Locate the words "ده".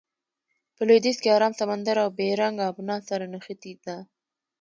3.85-3.97